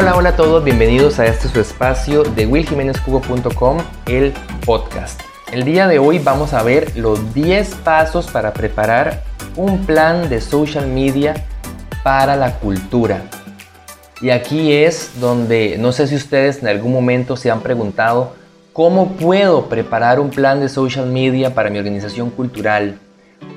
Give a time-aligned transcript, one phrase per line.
[0.00, 3.76] Hola, hola a todos, bienvenidos a este su espacio de willjimenezcubo.com,
[4.06, 4.32] el
[4.64, 5.20] podcast.
[5.52, 9.22] El día de hoy vamos a ver los 10 pasos para preparar
[9.56, 11.34] un plan de social media
[12.02, 13.24] para la cultura.
[14.22, 18.32] Y aquí es donde no sé si ustedes en algún momento se han preguntado
[18.72, 22.98] cómo puedo preparar un plan de social media para mi organización cultural.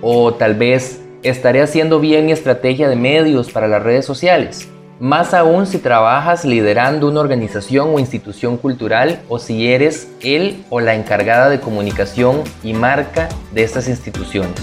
[0.01, 4.67] O tal vez estaré haciendo bien mi estrategia de medios para las redes sociales.
[5.03, 10.79] Más aún si trabajas liderando una organización o institución cultural o si eres el o
[10.79, 14.55] la encargada de comunicación y marca de estas instituciones.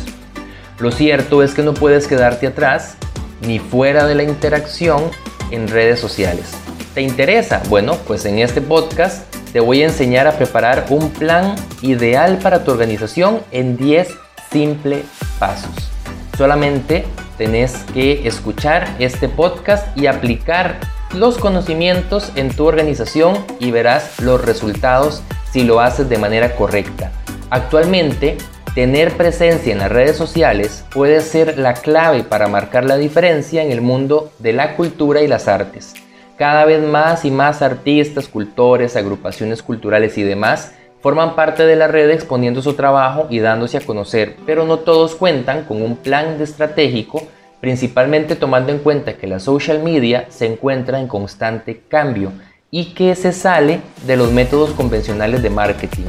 [0.79, 2.97] Lo cierto es que no puedes quedarte atrás
[3.43, 5.11] ni fuera de la interacción
[5.51, 6.53] en redes sociales.
[6.95, 7.61] ¿Te interesa?
[7.69, 12.65] Bueno, pues en este podcast te voy a enseñar a preparar un plan ideal para
[12.65, 14.09] tu organización en 10
[14.51, 15.05] simples
[15.39, 15.91] pasos.
[16.39, 17.05] Solamente
[17.41, 20.79] tenés que escuchar este podcast y aplicar
[21.15, 27.13] los conocimientos en tu organización y verás los resultados si lo haces de manera correcta.
[27.49, 28.37] Actualmente,
[28.75, 33.73] tener presencia en las redes sociales puede ser la clave para marcar la diferencia en
[33.73, 35.95] el mundo de la cultura y las artes.
[36.37, 41.89] Cada vez más y más artistas, cultores, agrupaciones culturales y demás forman parte de la
[41.89, 46.39] red exponiendo su trabajo y dándose a conocer, pero no todos cuentan con un plan
[46.39, 47.23] de estratégico,
[47.61, 52.33] principalmente tomando en cuenta que la social media se encuentra en constante cambio
[52.71, 56.07] y que se sale de los métodos convencionales de marketing.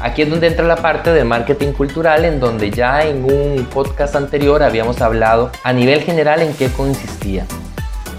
[0.00, 4.14] Aquí es donde entra la parte del marketing cultural, en donde ya en un podcast
[4.16, 7.46] anterior habíamos hablado a nivel general en qué consistía.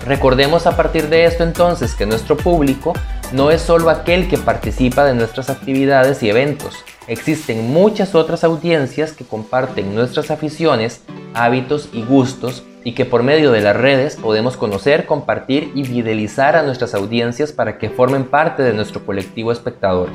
[0.06, 2.94] Recordemos a partir de esto entonces que nuestro público
[3.34, 6.76] no es solo aquel que participa de nuestras actividades y eventos.
[7.08, 11.02] Existen muchas otras audiencias que comparten nuestras aficiones,
[11.34, 16.56] hábitos y gustos y que por medio de las redes podemos conocer, compartir y fidelizar
[16.56, 20.10] a nuestras audiencias para que formen parte de nuestro colectivo espectador.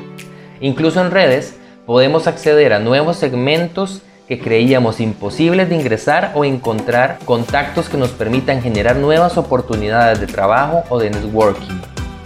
[0.59, 1.55] Incluso en redes
[1.85, 8.11] podemos acceder a nuevos segmentos que creíamos imposibles de ingresar o encontrar contactos que nos
[8.11, 11.81] permitan generar nuevas oportunidades de trabajo o de networking.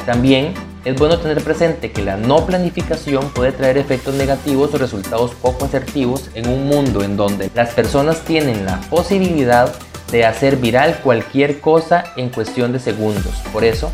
[0.05, 0.53] También
[0.85, 5.65] es bueno tener presente que la no planificación puede traer efectos negativos o resultados poco
[5.65, 9.73] asertivos en un mundo en donde las personas tienen la posibilidad
[10.11, 13.33] de hacer viral cualquier cosa en cuestión de segundos.
[13.51, 13.91] Por eso,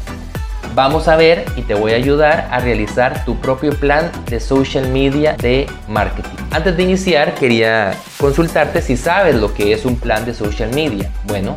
[0.75, 4.89] vamos a ver y te voy a ayudar a realizar tu propio plan de social
[4.89, 6.43] media de marketing.
[6.51, 11.09] Antes de iniciar, quería consultarte si sabes lo que es un plan de social media.
[11.23, 11.55] Bueno,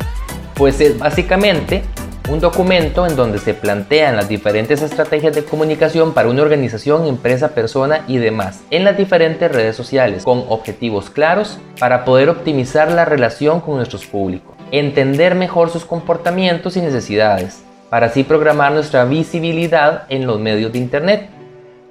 [0.53, 1.83] pues es básicamente
[2.27, 7.49] un documento en donde se plantean las diferentes estrategias de comunicación para una organización, empresa,
[7.49, 13.05] persona y demás en las diferentes redes sociales con objetivos claros para poder optimizar la
[13.05, 20.03] relación con nuestros públicos, entender mejor sus comportamientos y necesidades, para así programar nuestra visibilidad
[20.09, 21.29] en los medios de Internet.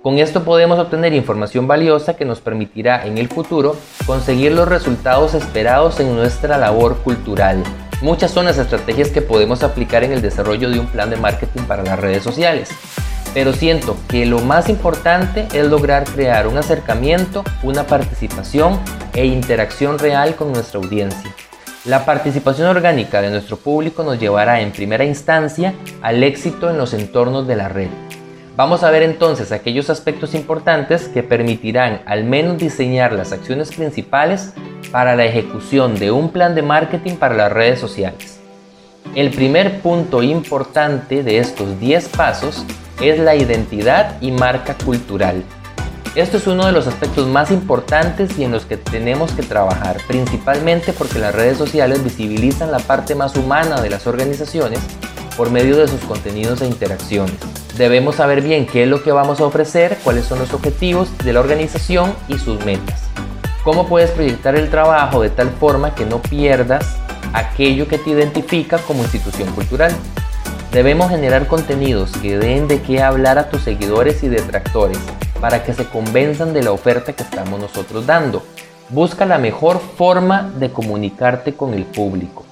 [0.03, 5.33] Con esto podemos obtener información valiosa que nos permitirá en el futuro conseguir los resultados
[5.35, 7.63] esperados en nuestra labor cultural.
[8.01, 11.63] Muchas son las estrategias que podemos aplicar en el desarrollo de un plan de marketing
[11.63, 12.71] para las redes sociales.
[13.33, 18.79] Pero siento que lo más importante es lograr crear un acercamiento, una participación
[19.13, 21.35] e interacción real con nuestra audiencia.
[21.85, 26.95] La participación orgánica de nuestro público nos llevará en primera instancia al éxito en los
[26.95, 27.91] entornos de la red.
[28.57, 34.53] Vamos a ver entonces aquellos aspectos importantes que permitirán al menos diseñar las acciones principales
[34.93, 38.39] para la ejecución de un plan de marketing para las redes sociales.
[39.17, 42.65] El primer punto importante de estos 10 pasos
[43.01, 45.43] es la identidad y marca cultural.
[46.15, 49.97] Esto es uno de los aspectos más importantes y en los que tenemos que trabajar,
[50.07, 54.79] principalmente porque las redes sociales visibilizan la parte más humana de las organizaciones
[55.37, 57.35] por medio de sus contenidos e interacciones.
[57.77, 61.33] Debemos saber bien qué es lo que vamos a ofrecer, cuáles son los objetivos de
[61.33, 63.03] la organización y sus metas.
[63.65, 66.97] ¿Cómo puedes proyectar el trabajo de tal forma que no pierdas
[67.33, 69.93] aquello que te identifica como institución cultural?
[70.71, 74.99] Debemos generar contenidos que den de qué hablar a tus seguidores y detractores
[75.41, 78.43] para que se convenzan de la oferta que estamos nosotros dando.
[78.91, 82.44] Busca la mejor forma de comunicarte con el público.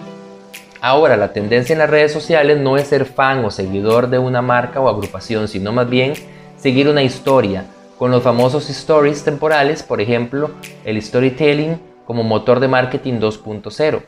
[0.85, 4.43] Ahora, la tendencia en las redes sociales no es ser fan o seguidor de una
[4.43, 6.15] marca o agrupación, sino más bien
[6.57, 10.51] seguir una historia, con los famosos stories temporales, por ejemplo,
[10.85, 14.03] el storytelling como motor de marketing 2.0.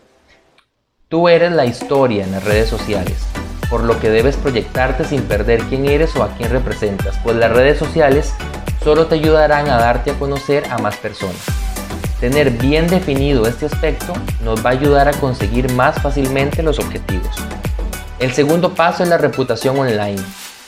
[1.09, 3.25] Tú eres la historia en las redes sociales,
[3.71, 7.53] por lo que debes proyectarte sin perder quién eres o a quién representas, pues las
[7.53, 8.35] redes sociales
[8.83, 11.74] solo te ayudarán a darte a conocer a más personas.
[12.21, 14.13] Tener bien definido este aspecto
[14.43, 17.37] nos va a ayudar a conseguir más fácilmente los objetivos.
[18.19, 20.23] El segundo paso es la reputación online.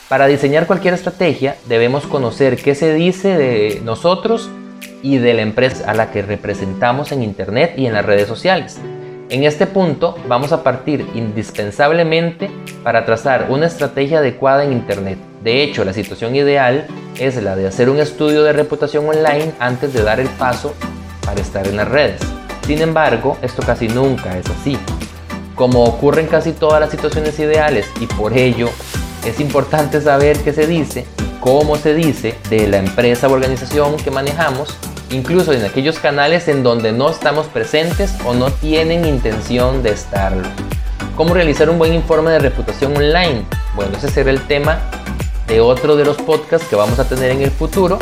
[0.09, 4.49] Para diseñar cualquier estrategia debemos conocer qué se dice de nosotros
[5.01, 8.77] y de la empresa a la que representamos en Internet y en las redes sociales.
[9.29, 12.49] En este punto vamos a partir indispensablemente
[12.83, 15.17] para trazar una estrategia adecuada en Internet.
[15.43, 16.87] De hecho, la situación ideal
[17.19, 20.73] es la de hacer un estudio de reputación online antes de dar el paso
[21.27, 22.21] para estar en las redes.
[22.65, 24.79] Sin embargo, esto casi nunca es así.
[25.53, 28.71] Como ocurre en casi todas las situaciones ideales y por ello
[29.27, 31.05] es importante saber qué se dice
[31.47, 34.75] cómo se dice de la empresa o organización que manejamos
[35.11, 40.45] incluso en aquellos canales en donde no estamos presentes o no tienen intención de estarlo.
[41.15, 43.45] ¿Cómo realizar un buen informe de reputación online?
[43.75, 44.81] Bueno, ese será el tema
[45.47, 47.97] de otro de los podcasts que vamos a tener en el futuro,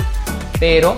[0.60, 0.96] pero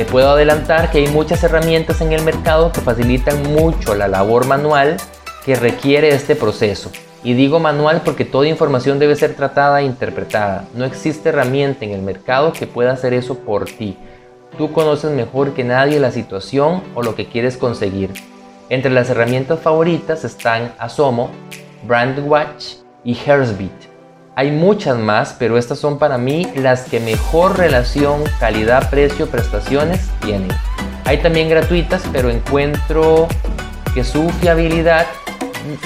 [0.00, 4.46] te puedo adelantar que hay muchas herramientas en el mercado que facilitan mucho la labor
[4.46, 4.96] manual
[5.44, 6.90] que requiere este proceso.
[7.22, 10.64] Y digo manual porque toda información debe ser tratada e interpretada.
[10.72, 13.98] No existe herramienta en el mercado que pueda hacer eso por ti.
[14.56, 18.10] Tú conoces mejor que nadie la situación o lo que quieres conseguir.
[18.70, 21.28] Entre las herramientas favoritas están Asomo,
[21.86, 23.89] Brandwatch y Herzbeat.
[24.36, 30.50] Hay muchas más, pero estas son para mí las que mejor relación calidad-precio-prestaciones tienen.
[31.04, 33.26] Hay también gratuitas, pero encuentro
[33.92, 35.06] que su fiabilidad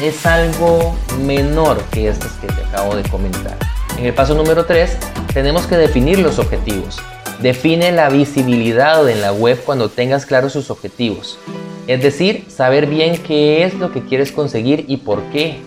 [0.02, 0.94] es algo
[1.24, 3.56] menor que estas que te acabo de comentar.
[3.98, 4.98] En el paso número 3
[5.32, 7.00] tenemos que definir los objetivos.
[7.40, 11.38] Define la visibilidad en la web cuando tengas claros sus objetivos.
[11.86, 15.60] Es decir, saber bien qué es lo que quieres conseguir y por qué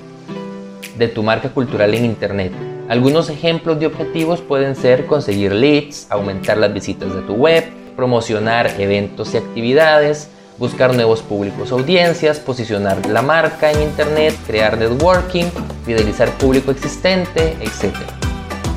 [0.97, 2.51] de tu marca cultural en Internet.
[2.89, 7.65] Algunos ejemplos de objetivos pueden ser conseguir leads, aumentar las visitas de tu web,
[7.95, 15.45] promocionar eventos y actividades, buscar nuevos públicos audiencias, posicionar la marca en Internet, crear networking,
[15.85, 17.95] fidelizar público existente, etc.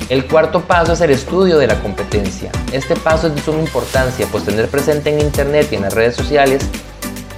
[0.08, 2.50] El cuarto paso es el estudio de la competencia.
[2.72, 6.16] Este paso es de suma importancia, pues tener presente en Internet y en las redes
[6.16, 6.68] sociales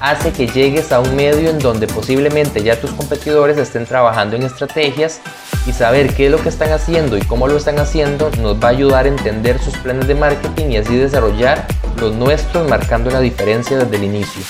[0.03, 4.43] hace que llegues a un medio en donde posiblemente ya tus competidores estén trabajando en
[4.43, 5.21] estrategias
[5.67, 8.67] y saber qué es lo que están haciendo y cómo lo están haciendo nos va
[8.69, 11.67] a ayudar a entender sus planes de marketing y así desarrollar
[11.99, 14.43] los nuestros marcando la diferencia desde el inicio.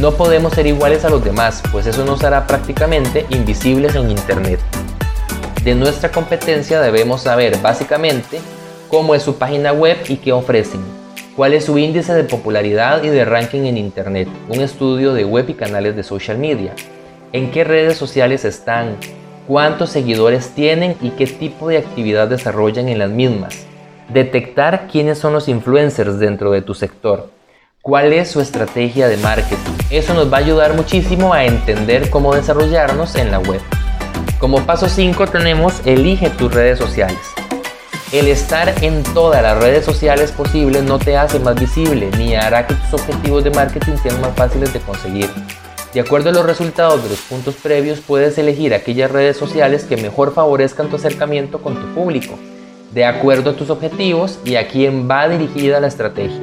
[0.00, 4.60] No podemos ser iguales a los demás, pues eso nos hará prácticamente invisibles en Internet
[5.64, 8.40] de nuestra competencia debemos saber básicamente
[8.88, 10.80] cómo es su página web y qué ofrecen,
[11.36, 15.48] cuál es su índice de popularidad y de ranking en Internet, un estudio de web
[15.48, 16.74] y canales de social media,
[17.32, 18.96] en qué redes sociales están,
[19.46, 23.66] cuántos seguidores tienen y qué tipo de actividad desarrollan en las mismas,
[24.12, 27.30] detectar quiénes son los influencers dentro de tu sector,
[27.80, 29.72] cuál es su estrategia de marketing.
[29.90, 33.60] Eso nos va a ayudar muchísimo a entender cómo desarrollarnos en la web.
[34.38, 37.41] Como paso 5 tenemos elige tus redes sociales.
[38.12, 42.66] El estar en todas las redes sociales posibles no te hace más visible ni hará
[42.66, 45.30] que tus objetivos de marketing sean más fáciles de conseguir.
[45.94, 49.96] De acuerdo a los resultados de los puntos previos, puedes elegir aquellas redes sociales que
[49.96, 52.38] mejor favorezcan tu acercamiento con tu público,
[52.92, 56.42] de acuerdo a tus objetivos y a quién va dirigida la estrategia.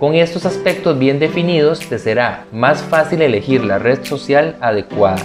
[0.00, 5.22] Con estos aspectos bien definidos, te será más fácil elegir la red social adecuada.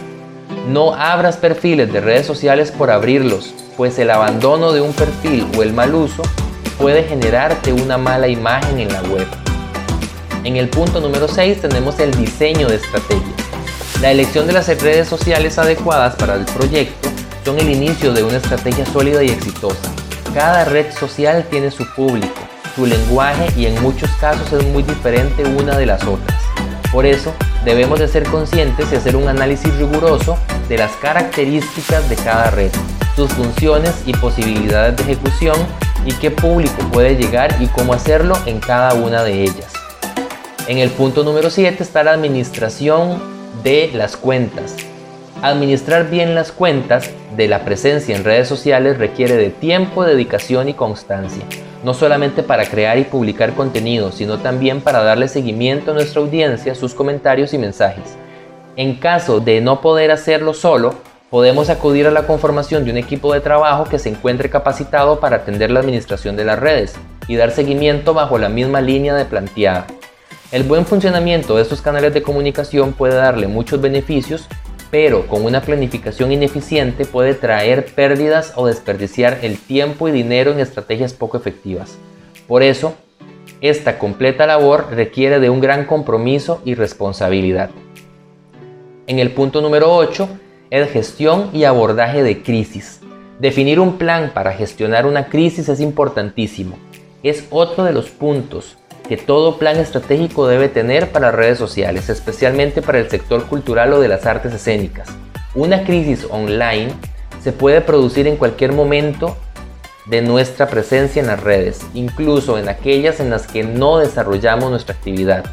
[0.69, 5.63] No abras perfiles de redes sociales por abrirlos, pues el abandono de un perfil o
[5.63, 6.23] el mal uso
[6.77, 9.27] puede generarte una mala imagen en la web.
[10.43, 13.33] En el punto número 6 tenemos el diseño de estrategia.
[14.01, 17.09] La elección de las redes sociales adecuadas para el proyecto
[17.45, 19.91] son el inicio de una estrategia sólida y exitosa.
[20.33, 22.41] Cada red social tiene su público,
[22.75, 26.41] su lenguaje y en muchos casos es muy diferente una de las otras.
[26.91, 27.33] Por eso,
[27.65, 30.37] debemos de ser conscientes y hacer un análisis riguroso
[30.69, 32.71] de las características de cada red,
[33.15, 35.55] sus funciones y posibilidades de ejecución
[36.05, 39.71] y qué público puede llegar y cómo hacerlo en cada una de ellas.
[40.67, 43.21] En el punto número 7 está la administración
[43.63, 44.75] de las cuentas.
[45.41, 50.73] Administrar bien las cuentas de la presencia en redes sociales requiere de tiempo, dedicación y
[50.73, 51.43] constancia
[51.83, 56.75] no solamente para crear y publicar contenido, sino también para darle seguimiento a nuestra audiencia,
[56.75, 58.17] sus comentarios y mensajes.
[58.75, 60.95] En caso de no poder hacerlo solo,
[61.33, 65.37] podemos acudir a la conformación de un equipo de trabajo que se encuentre capacitado para
[65.37, 66.93] atender la administración de las redes
[67.27, 69.87] y dar seguimiento bajo la misma línea de planteada.
[70.51, 74.47] El buen funcionamiento de estos canales de comunicación puede darle muchos beneficios
[74.91, 80.59] pero con una planificación ineficiente puede traer pérdidas o desperdiciar el tiempo y dinero en
[80.59, 81.97] estrategias poco efectivas.
[82.47, 82.93] Por eso,
[83.59, 87.71] esta completa labor requiere de un gran compromiso y responsabilidad.
[89.07, 90.29] En el punto número 8
[90.81, 92.99] es gestión y abordaje de crisis.
[93.39, 96.79] Definir un plan para gestionar una crisis es importantísimo.
[97.21, 98.77] Es otro de los puntos
[99.07, 103.99] que todo plan estratégico debe tener para redes sociales, especialmente para el sector cultural o
[103.99, 105.09] de las artes escénicas.
[105.53, 106.91] Una crisis online
[107.43, 109.37] se puede producir en cualquier momento
[110.07, 114.95] de nuestra presencia en las redes, incluso en aquellas en las que no desarrollamos nuestra
[114.95, 115.45] actividad.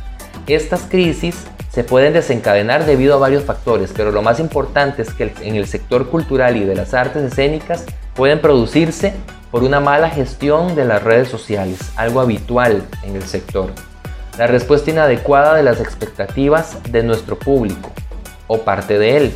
[0.46, 5.32] Estas crisis se pueden desencadenar debido a varios factores, pero lo más importante es que
[5.42, 9.14] en el sector cultural y de las artes escénicas pueden producirse
[9.52, 13.70] por una mala gestión de las redes sociales, algo habitual en el sector.
[14.36, 17.92] La respuesta inadecuada de las expectativas de nuestro público
[18.48, 19.32] o parte de él.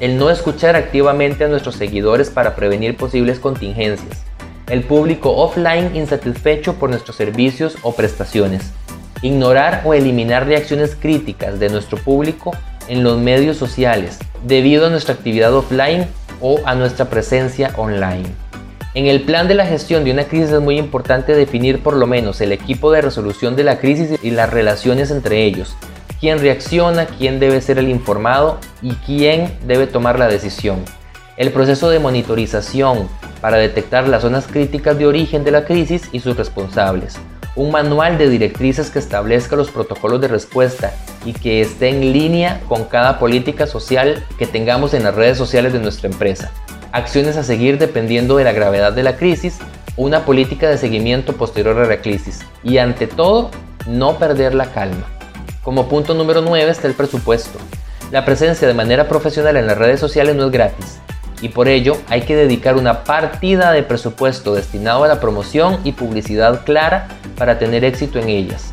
[0.00, 4.24] El no escuchar activamente a nuestros seguidores para prevenir posibles contingencias.
[4.68, 8.72] El público offline insatisfecho por nuestros servicios o prestaciones
[9.26, 12.52] ignorar o eliminar reacciones críticas de nuestro público
[12.88, 16.06] en los medios sociales debido a nuestra actividad offline
[16.40, 18.28] o a nuestra presencia online.
[18.94, 22.06] En el plan de la gestión de una crisis es muy importante definir por lo
[22.06, 25.76] menos el equipo de resolución de la crisis y las relaciones entre ellos,
[26.18, 30.82] quién reacciona, quién debe ser el informado y quién debe tomar la decisión.
[31.36, 33.08] El proceso de monitorización
[33.42, 37.18] para detectar las zonas críticas de origen de la crisis y sus responsables
[37.56, 40.92] un manual de directrices que establezca los protocolos de respuesta
[41.24, 45.72] y que esté en línea con cada política social que tengamos en las redes sociales
[45.72, 46.52] de nuestra empresa.
[46.92, 49.58] Acciones a seguir dependiendo de la gravedad de la crisis,
[49.96, 53.50] una política de seguimiento posterior a la crisis y ante todo,
[53.86, 55.06] no perder la calma.
[55.62, 57.58] Como punto número 9 está el presupuesto.
[58.12, 61.00] La presencia de manera profesional en las redes sociales no es gratis
[61.40, 65.92] y por ello hay que dedicar una partida de presupuesto destinado a la promoción y
[65.92, 68.72] publicidad clara para tener éxito en ellas.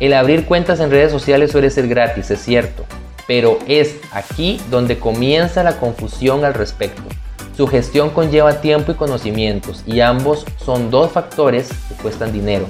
[0.00, 2.84] El abrir cuentas en redes sociales suele ser gratis, es cierto,
[3.26, 7.02] pero es aquí donde comienza la confusión al respecto.
[7.56, 12.66] Su gestión conlleva tiempo y conocimientos y ambos son dos factores que cuestan dinero,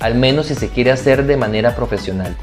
[0.00, 2.34] al menos si se quiere hacer de manera profesional.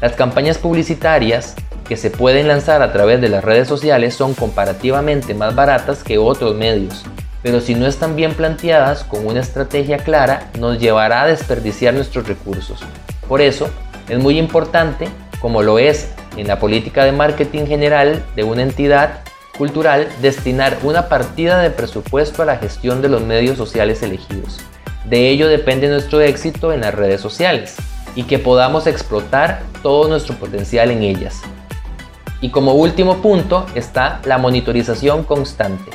[0.00, 1.54] Las campañas publicitarias
[1.86, 6.18] que se pueden lanzar a través de las redes sociales son comparativamente más baratas que
[6.18, 7.04] otros medios,
[7.42, 12.26] pero si no están bien planteadas con una estrategia clara, nos llevará a desperdiciar nuestros
[12.26, 12.80] recursos.
[13.28, 13.68] Por eso,
[14.08, 15.08] es muy importante,
[15.40, 19.20] como lo es en la política de marketing general de una entidad
[19.56, 24.60] cultural, destinar una partida de presupuesto a la gestión de los medios sociales elegidos.
[25.04, 27.76] De ello depende nuestro éxito en las redes sociales
[28.14, 31.42] y que podamos explotar todo nuestro potencial en ellas.
[32.42, 35.92] Y como último punto está la monitorización constante.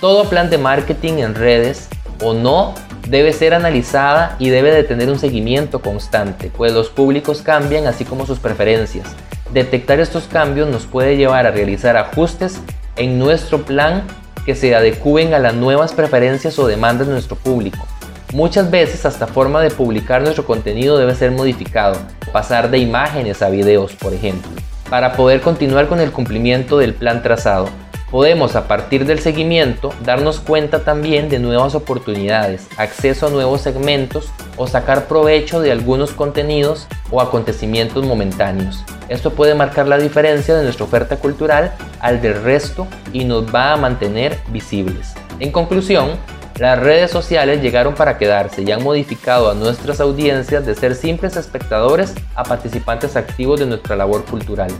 [0.00, 1.88] Todo plan de marketing en redes
[2.22, 2.74] o no
[3.08, 8.04] debe ser analizada y debe de tener un seguimiento constante, pues los públicos cambian así
[8.04, 9.08] como sus preferencias.
[9.52, 12.60] Detectar estos cambios nos puede llevar a realizar ajustes
[12.94, 14.04] en nuestro plan
[14.46, 17.84] que se adecúen a las nuevas preferencias o demandas de nuestro público.
[18.32, 21.98] Muchas veces hasta forma de publicar nuestro contenido debe ser modificado,
[22.32, 24.52] pasar de imágenes a videos, por ejemplo,
[24.90, 27.70] para poder continuar con el cumplimiento del plan trazado
[28.10, 34.32] Podemos a partir del seguimiento darnos cuenta también de nuevas oportunidades, acceso a nuevos segmentos
[34.56, 38.84] o sacar provecho de algunos contenidos o acontecimientos momentáneos.
[39.08, 43.74] Esto puede marcar la diferencia de nuestra oferta cultural al del resto y nos va
[43.74, 45.14] a mantener visibles.
[45.38, 46.10] En conclusión,
[46.58, 51.36] las redes sociales llegaron para quedarse y han modificado a nuestras audiencias de ser simples
[51.36, 54.70] espectadores a participantes activos de nuestra labor cultural.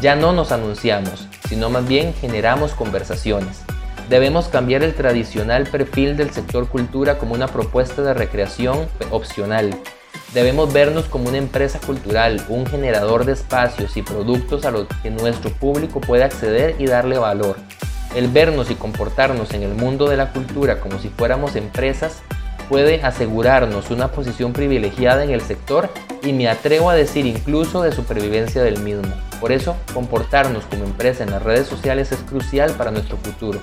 [0.00, 3.62] Ya no nos anunciamos, sino más bien generamos conversaciones.
[4.08, 9.76] Debemos cambiar el tradicional perfil del sector cultura como una propuesta de recreación opcional.
[10.32, 15.10] Debemos vernos como una empresa cultural, un generador de espacios y productos a los que
[15.10, 17.56] nuestro público puede acceder y darle valor.
[18.14, 22.22] El vernos y comportarnos en el mundo de la cultura como si fuéramos empresas
[22.68, 25.88] puede asegurarnos una posición privilegiada en el sector
[26.22, 29.08] y me atrevo a decir incluso de supervivencia del mismo.
[29.40, 33.60] Por eso, comportarnos como empresa en las redes sociales es crucial para nuestro futuro,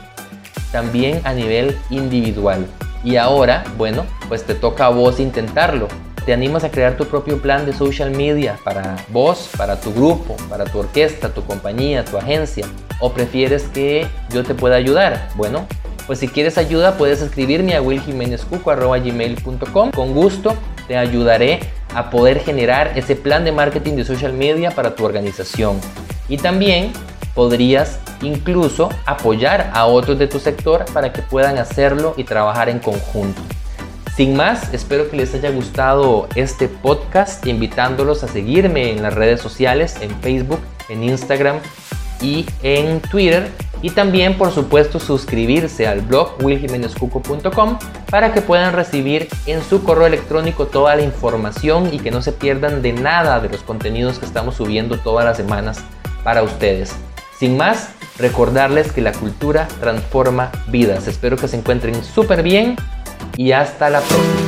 [0.71, 2.65] también a nivel individual.
[3.03, 5.87] Y ahora, bueno, pues te toca a vos intentarlo.
[6.25, 10.35] ¿Te animas a crear tu propio plan de social media para vos, para tu grupo,
[10.49, 12.65] para tu orquesta, tu compañía, tu agencia?
[12.99, 15.29] ¿O prefieres que yo te pueda ayudar?
[15.35, 15.67] Bueno,
[16.07, 19.91] pues si quieres ayuda puedes escribirme a willjimenezcuco.com.
[19.91, 20.55] Con gusto
[20.87, 21.59] te ayudaré
[21.93, 25.79] a poder generar ese plan de marketing de social media para tu organización.
[26.27, 26.91] Y también
[27.35, 32.79] podrías incluso apoyar a otros de tu sector para que puedan hacerlo y trabajar en
[32.79, 33.43] conjunto.
[34.15, 39.41] Sin más, espero que les haya gustado este podcast, invitándolos a seguirme en las redes
[39.41, 41.57] sociales, en Facebook, en Instagram
[42.21, 47.77] y en Twitter y también por supuesto suscribirse al blog willjimenezcuco.com
[48.09, 52.31] para que puedan recibir en su correo electrónico toda la información y que no se
[52.31, 55.83] pierdan de nada de los contenidos que estamos subiendo todas las semanas
[56.23, 56.95] para ustedes.
[57.37, 61.09] Sin más, recordarles que la cultura transforma vidas.
[61.09, 62.77] Espero que se encuentren súper bien
[63.37, 64.44] y hasta la próxima.